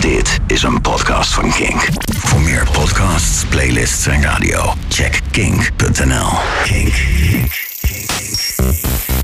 Dit 0.00 0.38
is 0.46 0.62
een 0.62 0.80
podcast 0.80 1.34
van 1.34 1.52
Kink. 1.52 1.88
Voor 2.18 2.40
meer 2.40 2.68
podcasts, 2.72 3.44
playlists 3.44 4.06
en 4.06 4.22
radio, 4.22 4.74
check 4.88 5.20
kink.nl. 5.30 6.28
Kink. 6.64 6.92
Kink. 7.30 7.52
Kink. 7.80 8.54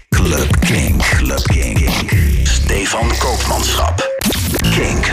Club 0.09 0.61
Kink. 0.61 1.03
Club 1.03 1.43
Kink. 1.43 1.89
Stefan 2.43 3.09
Koopmanschap. 3.19 4.11
Kink. 4.71 5.13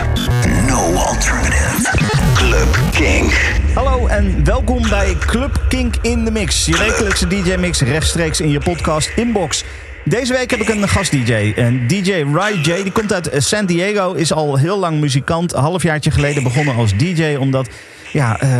No 0.66 0.94
alternative. 0.94 1.90
Club 2.34 2.78
Kink. 2.90 3.32
Hallo 3.74 4.06
en 4.06 4.44
welkom 4.44 4.88
bij 4.88 5.16
Club 5.18 5.60
Kink 5.68 5.94
in 6.00 6.24
de 6.24 6.30
Mix. 6.30 6.66
Je 6.66 6.78
wekelijkse 6.78 7.26
DJ-mix 7.26 7.80
rechtstreeks 7.80 8.40
in 8.40 8.50
je 8.50 8.60
podcast 8.60 9.10
inbox. 9.16 9.64
Deze 10.04 10.32
week 10.32 10.50
heb 10.50 10.60
ik 10.60 10.68
een 10.68 10.88
gast-DJ. 10.88 11.52
Een 11.56 11.86
DJ 11.86 12.24
J. 12.62 12.82
Die 12.82 12.92
komt 12.92 13.12
uit 13.12 13.30
San 13.36 13.66
Diego. 13.66 14.12
Is 14.12 14.32
al 14.32 14.56
heel 14.56 14.78
lang 14.78 15.00
muzikant. 15.00 15.54
Een 15.54 15.60
halfjaartje 15.60 16.10
geleden 16.10 16.42
begonnen 16.42 16.74
als 16.74 16.96
DJ. 16.96 17.36
Omdat 17.36 17.68
ja, 18.12 18.42
uh, 18.42 18.58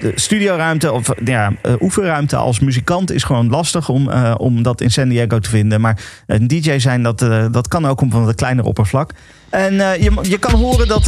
de 0.00 0.12
studioruimte 0.14 0.92
of 0.92 1.08
ja, 1.24 1.52
uh, 1.66 1.72
oefenruimte 1.80 2.36
als 2.36 2.60
muzikant 2.60 3.12
is 3.12 3.22
gewoon 3.22 3.48
lastig 3.48 3.88
om, 3.88 4.08
uh, 4.08 4.34
om 4.36 4.62
dat 4.62 4.80
in 4.80 4.90
San 4.90 5.08
Diego 5.08 5.38
te 5.38 5.48
vinden. 5.48 5.80
Maar 5.80 5.98
een 6.26 6.46
DJ 6.46 6.78
zijn, 6.78 7.02
dat, 7.02 7.18
dat 7.52 7.68
kan 7.68 7.86
ook 7.86 8.00
op 8.00 8.12
een 8.12 8.24
wat 8.24 8.34
kleiner 8.34 8.64
oppervlak. 8.64 9.10
En 9.50 9.74
je, 9.74 10.18
je 10.22 10.38
kan 10.38 10.54
horen 10.54 10.88
dat 10.88 11.04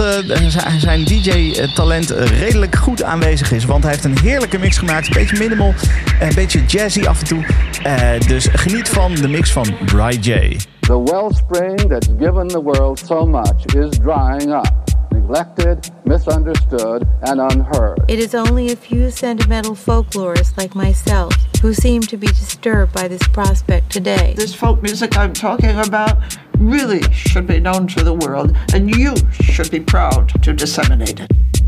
zijn 0.79 1.05
DJ-talent 1.05 2.11
redelijk 2.11 2.77
goed 2.77 3.03
aanwezig 3.03 3.53
is. 3.53 3.65
Want 3.65 3.83
hij 3.83 3.93
heeft 3.93 4.05
een 4.05 4.19
heerlijke 4.19 4.59
mix 4.59 4.79
gemaakt. 4.79 5.07
Een 5.07 5.13
beetje 5.13 5.39
minimal, 5.39 5.75
een 6.21 6.35
beetje 6.35 6.65
jazzy 6.67 7.05
af 7.07 7.21
en 7.21 7.27
toe. 7.27 7.45
dus 8.27 8.49
geniet 8.53 8.89
van 8.89 9.15
de 9.15 9.29
mix 9.29 9.53
van 9.53 9.67
Bry 9.85 10.19
J. 10.21 10.57
The 10.81 11.03
wellspring 11.03 11.81
that's 11.89 12.09
given 12.19 12.49
the 12.49 12.63
world 12.63 13.03
so 13.07 13.27
much 13.27 13.65
is 13.75 13.99
drying 13.99 14.53
up. 14.53 14.92
Neglected, 15.33 15.91
misunderstood, 16.05 17.09
and 17.23 17.41
unheard. 17.41 17.99
It 18.07 18.19
is 18.19 18.35
only 18.35 18.71
a 18.71 18.77
few 18.77 19.11
sentimental 19.11 19.75
folklorists 19.75 20.59
like 20.59 20.75
myself 20.75 21.33
who 21.63 21.73
seem 21.73 22.03
to 22.03 22.19
be 22.19 22.27
disturbed 22.27 22.93
by 22.93 23.09
this 23.09 23.27
prospect 23.29 23.91
today. 23.91 24.35
This 24.37 24.55
folk 24.55 24.83
music 24.83 25.17
I'm 25.17 25.33
talking 25.33 25.79
about 25.79 26.37
really 26.59 27.03
should 27.13 27.47
be 27.47 27.61
known 27.61 27.87
to 27.89 28.05
the 28.05 28.13
world, 28.13 28.55
and 28.75 28.95
you 28.95 29.15
should 29.33 29.71
be 29.71 29.81
proud 29.81 30.29
to 30.43 30.53
disseminate 30.53 31.21
it. 31.21 31.62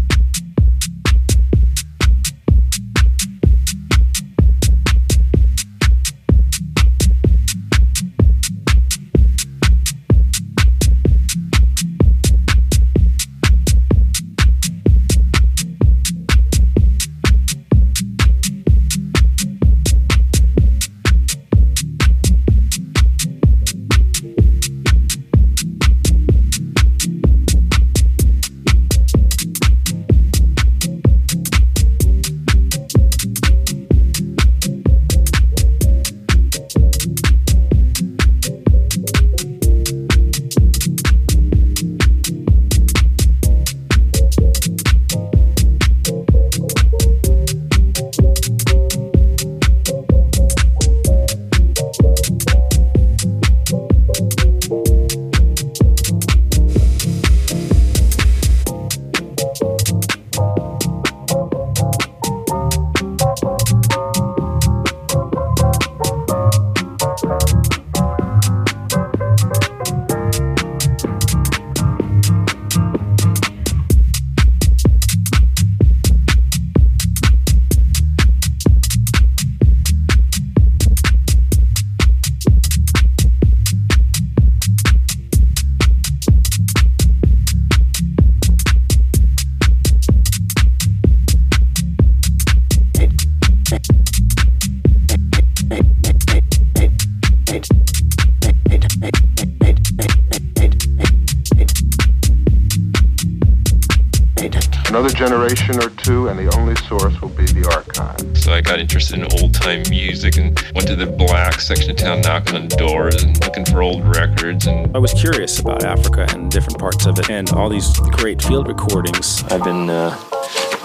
Great 118.64 118.76
field 118.76 118.86
recordings. 118.88 119.42
I've 119.44 119.64
been 119.64 119.90
uh, 119.90 120.18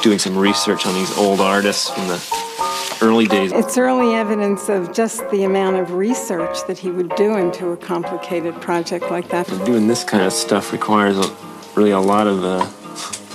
doing 0.02 0.20
some 0.20 0.38
research 0.38 0.86
on 0.86 0.94
these 0.94 1.18
old 1.18 1.40
artists 1.40 1.90
from 1.90 2.08
the 2.08 2.98
early 3.02 3.28
days. 3.28 3.52
It's 3.52 3.78
early 3.78 4.16
evidence 4.16 4.70
of 4.70 4.94
just 4.94 5.30
the 5.32 5.44
amount 5.44 5.78
of 5.78 5.94
research 5.94 6.58
that 6.68 6.78
he 6.78 6.92
would 6.92 7.16
do 7.16 7.38
into 7.38 7.70
a 7.70 7.78
complicated 7.78 8.60
project 8.62 9.10
like 9.10 9.30
that. 9.30 9.48
Doing 9.66 9.88
this 9.88 10.04
kind 10.04 10.24
of 10.24 10.34
stuff 10.34 10.72
requires 10.72 11.18
a, 11.18 11.36
really 11.76 11.92
a 11.92 12.00
lot 12.00 12.28
of 12.28 12.44
uh, 12.44 12.66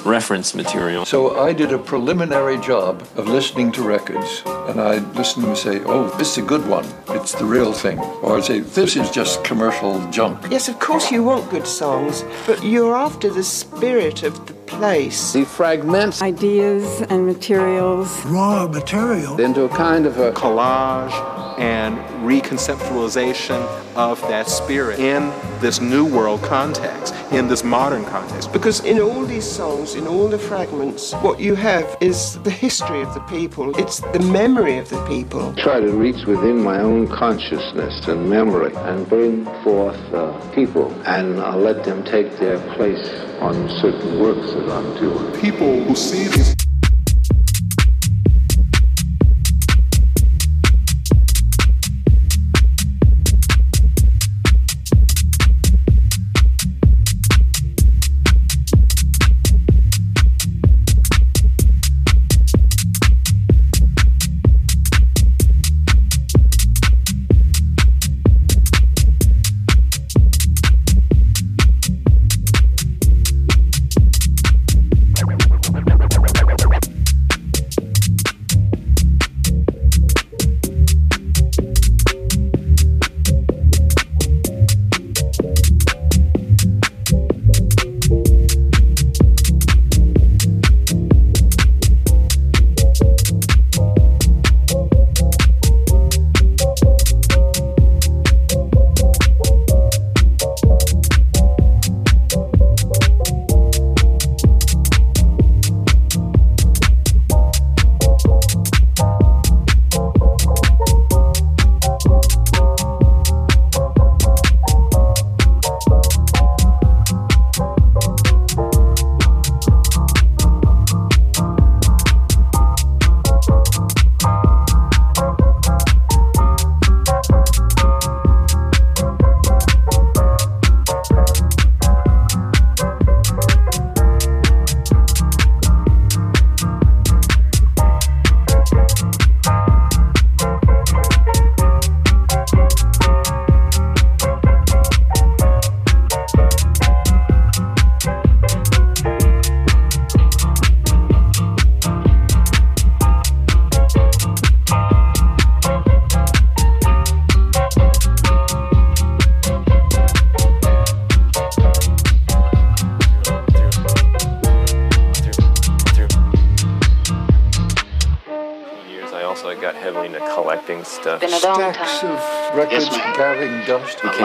reference 0.08 0.54
material. 0.54 1.04
So 1.04 1.40
I 1.40 1.52
did 1.52 1.72
a 1.72 1.78
preliminary 1.78 2.58
job 2.58 3.02
of 3.16 3.28
listening 3.28 3.72
to 3.72 3.82
records, 3.82 4.42
and 4.68 4.80
I 4.80 4.98
listened 5.14 5.46
and 5.46 5.56
say, 5.56 5.80
"Oh, 5.86 6.08
this 6.18 6.32
is 6.32 6.38
a 6.38 6.46
good 6.46 6.66
one. 6.68 6.86
It's 7.10 7.32
the 7.32 7.44
real 7.44 7.72
thing," 7.72 7.98
or 8.22 8.36
I'd 8.36 8.44
say, 8.44 8.60
"This 8.60 8.96
is 8.96 9.10
just 9.10 9.44
commercial 9.44 10.00
junk." 10.10 10.38
Yes, 10.50 10.68
of 10.68 10.78
course 10.78 11.10
you 11.10 11.22
want 11.22 11.50
good 11.50 11.66
songs, 11.66 12.24
but 12.46 12.62
you're 12.62 12.94
after 12.94 13.30
the 13.30 13.44
spirit 13.44 14.22
of 14.22 14.34
the 14.46 14.54
place. 14.66 15.32
He 15.32 15.44
fragments 15.44 16.22
ideas 16.22 17.02
and 17.10 17.26
materials, 17.26 18.08
raw 18.26 18.66
material, 18.66 19.40
into 19.40 19.64
a 19.64 19.68
kind 19.68 20.06
of 20.06 20.18
a 20.18 20.32
collage 20.32 21.33
and 21.58 21.98
reconceptualization 22.26 23.60
of 23.96 24.20
that 24.22 24.48
spirit 24.48 24.98
in 24.98 25.32
this 25.60 25.80
new 25.80 26.04
world 26.04 26.42
context, 26.42 27.14
in 27.32 27.48
this 27.48 27.64
modern 27.64 28.04
context. 28.04 28.52
Because 28.52 28.80
in 28.84 29.00
all 29.00 29.24
these 29.24 29.44
songs, 29.50 29.94
in 29.94 30.06
all 30.06 30.28
the 30.28 30.38
fragments, 30.38 31.12
what 31.14 31.40
you 31.40 31.54
have 31.54 31.96
is 32.00 32.38
the 32.42 32.50
history 32.50 33.02
of 33.02 33.12
the 33.14 33.20
people, 33.20 33.76
it's 33.78 34.00
the 34.00 34.20
memory 34.20 34.78
of 34.78 34.88
the 34.90 35.04
people. 35.06 35.54
Try 35.54 35.80
to 35.80 35.92
reach 35.92 36.26
within 36.26 36.62
my 36.62 36.80
own 36.80 37.08
consciousness 37.08 38.06
and 38.08 38.28
memory 38.28 38.74
and 38.74 39.08
bring 39.08 39.44
forth 39.62 39.98
uh, 40.12 40.32
people 40.54 40.90
and 41.06 41.40
I'll 41.40 41.58
let 41.58 41.84
them 41.84 42.04
take 42.04 42.38
their 42.38 42.58
place 42.74 43.08
on 43.40 43.68
certain 43.80 44.20
works 44.20 44.52
that 44.52 44.70
I'm 44.70 44.96
doing. 44.96 45.40
People 45.40 45.82
who 45.84 45.94
see 45.94 46.28
these 46.28 46.53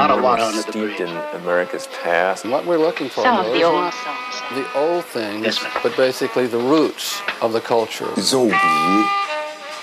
dust. 0.07 0.09
Became 0.09 0.09
lot 0.09 0.11
of 0.11 0.23
water 0.23 0.43
under 0.43 0.61
the 0.61 0.71
steeped 0.71 0.99
in 1.01 1.41
America's 1.41 1.87
past. 2.03 2.45
What 2.45 2.65
we're 2.65 2.77
looking 2.77 3.09
for 3.09 3.23
Some 3.23 3.39
of 3.39 3.45
the 3.47 3.59
is 3.59 3.63
old 3.63 3.75
not 3.75 3.93
songs. 3.93 4.55
the 4.55 4.79
old 4.79 5.05
things, 5.05 5.45
yes, 5.45 5.65
but 5.83 5.95
basically 5.97 6.47
the 6.47 6.57
roots 6.57 7.21
of 7.41 7.53
the 7.53 7.61
culture. 7.61 8.07
Ils 8.17 8.33
ont 8.35 8.51
oublié 8.51 9.05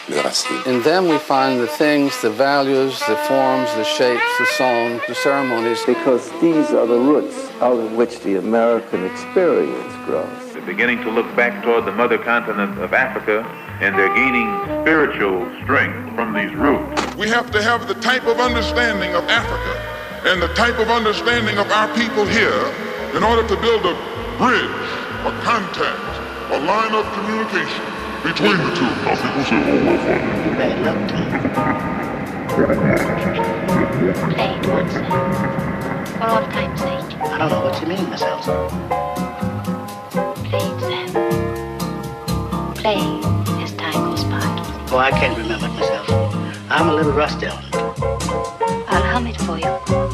le 0.09 0.23
racine. 0.23 0.63
In 0.67 0.83
them 0.83 1.09
we 1.09 1.19
find 1.19 1.61
the 1.61 1.67
things, 1.67 2.21
the 2.23 2.31
values, 2.31 2.99
the 3.09 3.17
forms, 3.29 3.69
the 3.75 3.85
shapes, 3.85 4.23
the 4.39 4.47
songs, 4.57 5.03
the 5.09 5.15
ceremonies. 5.15 5.83
Because 5.87 6.31
these 6.41 6.71
are 6.71 6.87
the 6.87 6.99
roots 6.99 7.37
out 7.61 7.79
of 7.79 7.93
which 7.93 8.21
the 8.21 8.37
American 8.37 9.05
experience 9.05 9.95
grows. 10.07 10.53
They're 10.53 10.63
beginning 10.63 11.03
to 11.03 11.11
look 11.11 11.29
back 11.37 11.63
toward 11.63 11.85
the 11.85 11.93
mother 11.93 12.19
continent 12.19 12.79
of 12.79 12.93
Africa, 12.95 13.45
and 13.81 13.97
they're 13.99 14.15
gaining 14.15 14.49
spiritual 14.83 15.47
strength 15.63 16.15
from 16.15 16.33
these 16.33 16.55
roots. 16.55 17.17
We 17.17 17.29
have 17.29 17.51
to 17.51 17.63
have 17.63 17.89
the 17.89 17.95
type 17.95 18.25
of 18.27 18.39
understanding 18.41 19.15
of 19.15 19.25
Africa 19.29 19.76
and 20.27 20.43
the 20.43 20.49
type 20.55 20.79
of 20.81 20.89
understanding 20.89 21.57
of 21.57 21.71
our 21.71 21.87
people 21.95 22.27
here 22.27 22.67
in 23.15 23.23
order 23.23 23.47
to 23.47 23.55
build 23.63 23.87
a 23.87 23.95
bridge, 24.39 24.83
a 25.23 25.31
contact, 25.47 26.03
a 26.51 26.59
line 26.67 26.93
of 26.95 27.07
communication 27.15 27.85
between 28.25 28.59
the 28.59 28.75
two. 28.75 28.91
Now 29.07 29.15
people 29.23 29.45
say, 29.47 29.55
oh, 29.63 29.87
well, 29.87 29.99
fine. 30.03 30.59
Bad 30.59 30.83
luck 30.85 30.99
to 31.11 31.17
Play 34.35 34.51
it 34.51 34.67
once. 34.67 34.95
For 36.19 36.25
all 36.25 36.43
time's 36.51 36.81
sake. 36.81 37.11
I 37.23 37.39
don't 37.39 37.51
know 37.51 37.61
what 37.63 37.81
you 37.81 37.87
mean, 37.87 38.11
Miss 38.11 38.23
Ilsa. 38.23 38.69
Play 40.49 40.59
it, 40.59 40.81
Sam. 40.81 41.09
Play 42.75 43.03
as 43.63 43.73
time 43.75 44.11
goes 44.11 44.25
by. 44.25 44.41
Oh, 44.91 44.99
I 44.99 45.11
can't 45.13 45.39
remember 45.39 45.67
it 45.67 45.73
myself. 45.73 46.11
I'm 46.69 46.89
a 46.89 46.95
little 46.95 47.13
rusty 47.13 47.47
on 47.47 47.63
it. 47.63 47.75
I'll 48.89 49.03
hum 49.03 49.27
it 49.29 49.41
for 49.43 49.57
you. 49.57 50.06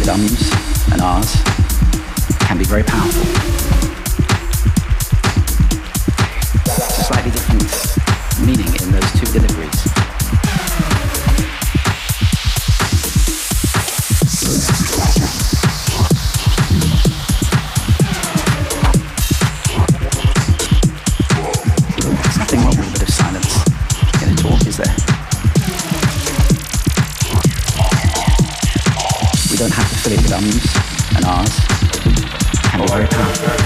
with 0.00 0.92
and 0.92 1.02
ours 1.02 1.34
can 2.40 2.56
be 2.56 2.64
very 2.64 2.82
powerful. 2.82 3.22
It's 6.64 6.98
a 6.98 7.04
slightly 7.04 7.30
different 7.30 8.46
meaning 8.46 8.72
in 8.82 8.92
those 8.92 9.12
two 9.20 9.26
deliveries. 9.26 9.89
drums 30.40 30.66
and 31.16 31.24
ours, 31.26 31.60
and 32.72 32.80
we're 32.80 33.06
very. 33.06 33.59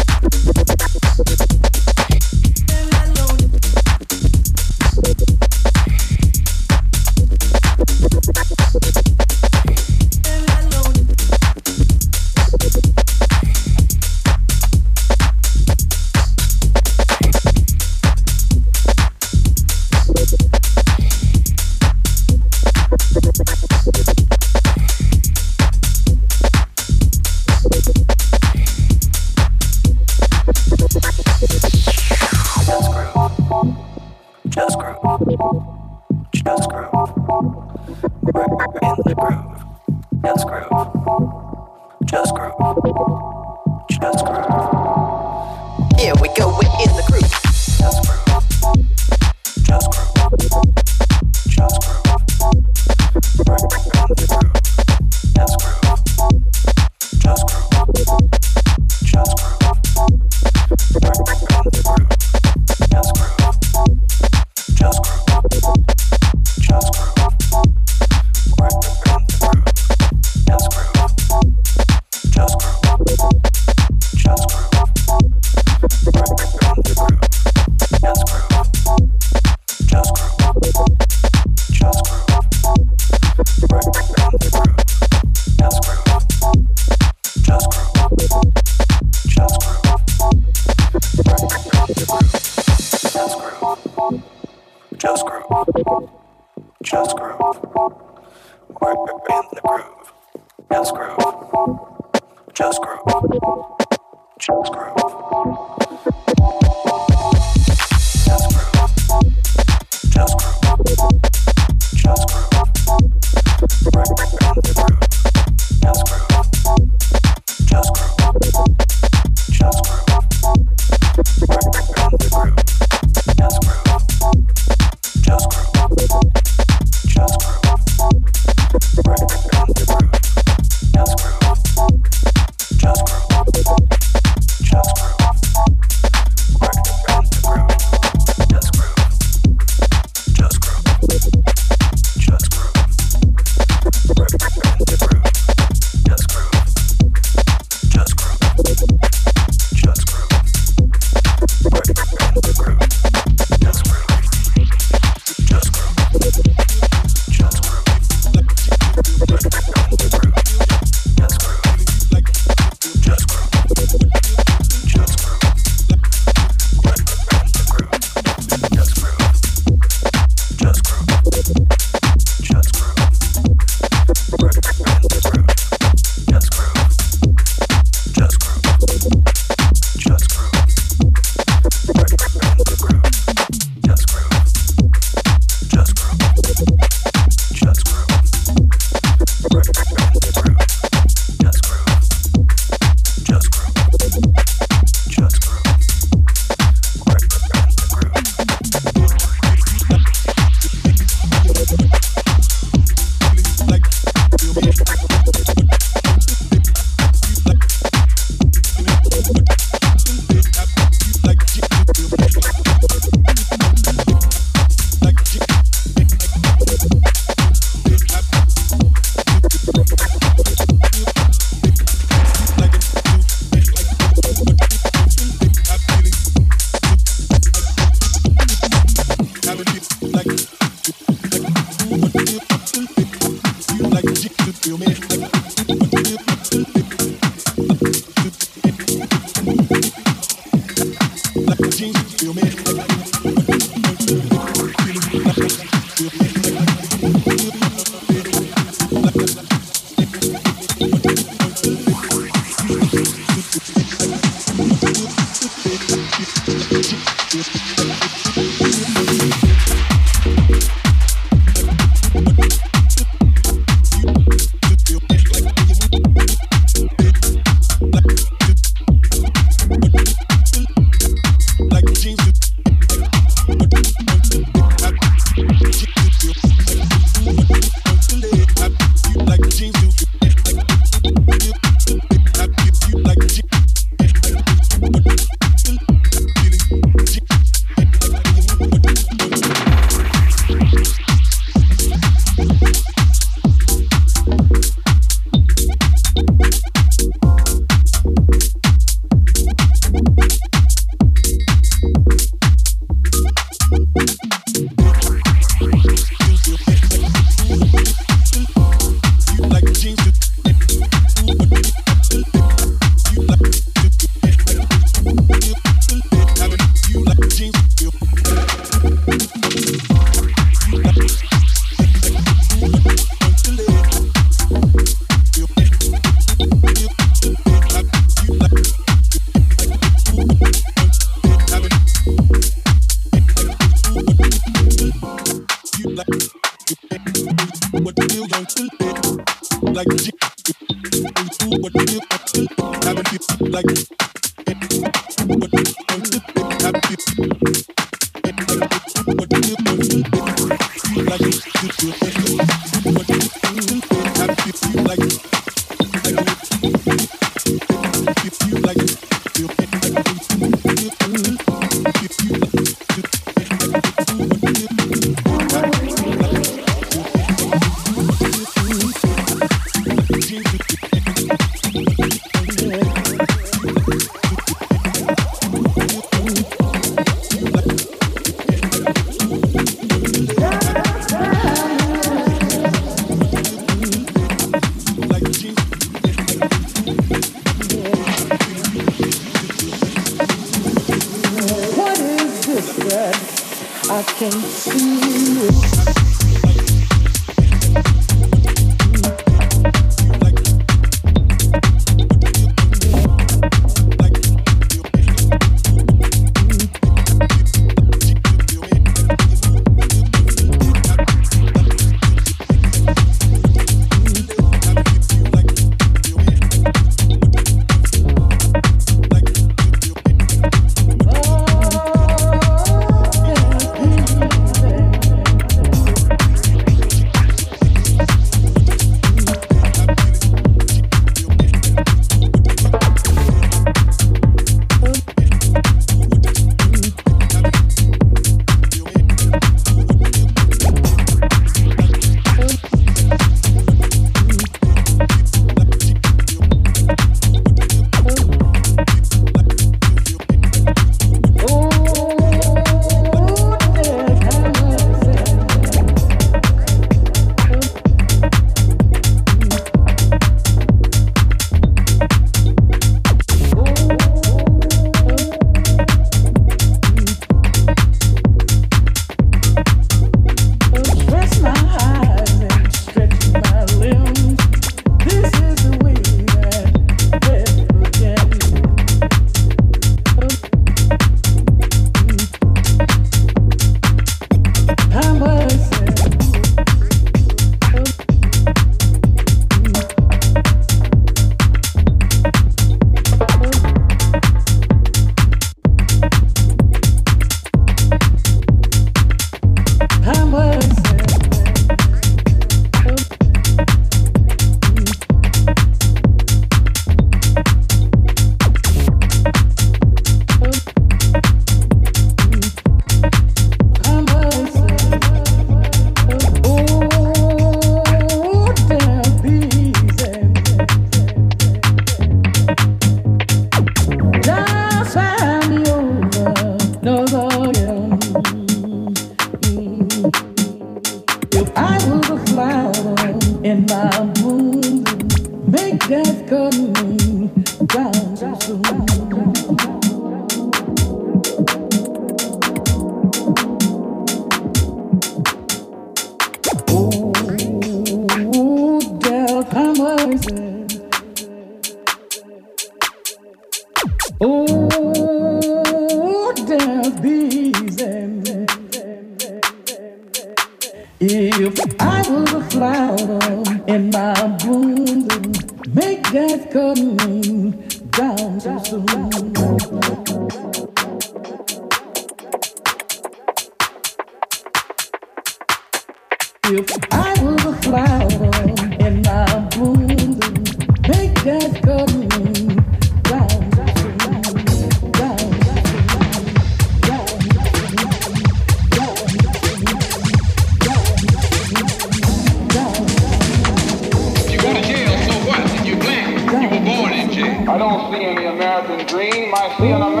See 598.67 598.73
any 598.73 598.85
American 598.85 598.87
dream. 598.87 599.33
I 599.33 600.00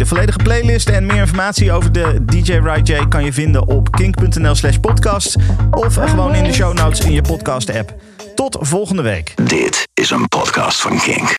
De 0.00 0.06
volledige 0.06 0.38
playlist 0.38 0.88
en 0.88 1.06
meer 1.06 1.16
informatie 1.16 1.72
over 1.72 1.92
de 1.92 2.24
DJ 2.24 2.52
Rai 2.52 2.82
J 2.82 3.08
kan 3.08 3.24
je 3.24 3.32
vinden 3.32 3.66
op 3.66 3.90
kink.nl 3.90 4.54
slash 4.54 4.76
podcast 4.76 5.36
of 5.70 5.94
gewoon 5.94 6.34
in 6.34 6.44
de 6.44 6.52
show 6.52 6.74
notes 6.74 7.00
in 7.00 7.12
je 7.12 7.22
podcast 7.22 7.74
app. 7.74 7.94
Tot 8.34 8.56
volgende 8.60 9.02
week. 9.02 9.34
Dit 9.48 9.88
is 9.94 10.10
een 10.10 10.28
podcast 10.28 10.80
van 10.80 11.00
Kink. 11.00 11.28